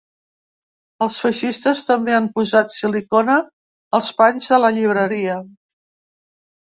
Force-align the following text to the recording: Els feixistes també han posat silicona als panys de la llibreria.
Els 1.05 1.17
feixistes 1.23 1.83
també 1.89 2.15
han 2.19 2.29
posat 2.39 2.73
silicona 2.75 3.35
als 3.99 4.07
panys 4.23 4.49
de 4.55 4.59
la 4.63 4.73
llibreria. 4.79 5.37